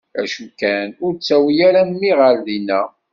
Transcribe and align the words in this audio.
D 0.13 0.15
acu 0.21 0.45
kan, 0.59 0.87
ur 1.05 1.11
ttawi 1.15 1.53
ara 1.67 1.81
mmi 1.89 2.11
ɣer 2.19 2.35
dinna. 2.45 2.81